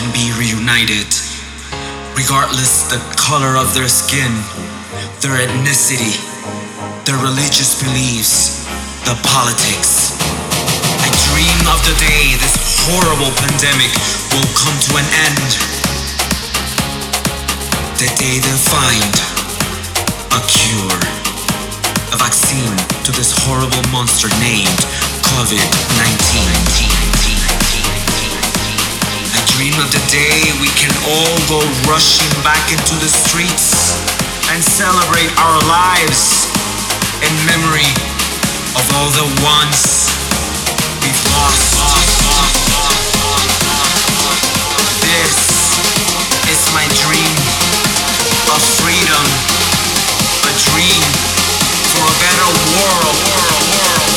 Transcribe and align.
can 0.00 0.12
be 0.16 0.32
reunited, 0.40 1.12
regardless 2.16 2.88
the 2.88 2.96
color 3.20 3.60
of 3.60 3.68
their 3.76 3.88
skin, 3.88 4.32
their 5.20 5.36
ethnicity, 5.44 6.16
their 7.04 7.20
religious 7.20 7.76
beliefs, 7.84 8.64
the 9.04 9.12
politics. 9.28 10.16
I 11.04 11.08
dream 11.28 11.60
of 11.68 11.84
the 11.84 11.92
day 12.00 12.32
this 12.40 12.56
horrible 12.88 13.28
pandemic 13.44 13.92
will 14.32 14.48
come 14.56 14.76
to 14.88 14.92
an 14.96 15.08
end. 15.28 15.48
The 18.00 18.08
day 18.16 18.40
they'll 18.40 18.66
find 18.72 19.12
a 20.32 20.40
cure, 20.48 21.00
a 22.08 22.16
vaccine 22.16 22.76
to 23.04 23.12
this 23.12 23.36
horrible 23.44 23.84
monster 23.92 24.32
named 24.40 24.80
COVID 25.28 25.60
19 26.00 26.88
dream 26.88 26.89
of 29.80 29.92
the 29.92 30.04
day 30.12 30.40
we 30.60 30.68
can 30.76 30.92
all 31.08 31.36
go 31.48 31.60
rushing 31.88 32.28
back 32.44 32.60
into 32.68 32.94
the 33.00 33.08
streets 33.08 33.96
and 34.52 34.60
celebrate 34.62 35.32
our 35.40 35.56
lives 35.64 36.44
in 37.24 37.32
memory 37.48 37.88
of 38.76 38.84
all 38.96 39.08
the 39.16 39.24
ones 39.40 40.12
we've 41.00 41.24
lost. 41.32 41.80
This 45.00 45.38
is 46.52 46.60
my 46.76 46.84
dream 47.00 47.34
of 48.52 48.60
freedom, 48.84 49.24
a 50.44 50.52
dream 50.68 51.00
for 51.94 52.04
a 52.04 52.16
better 52.20 52.48
world. 52.76 53.20
differences 53.70 54.00
and 54.00 54.09